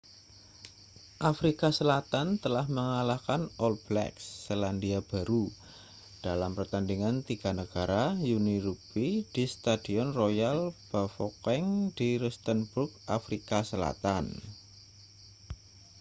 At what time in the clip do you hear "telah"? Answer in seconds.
2.43-2.65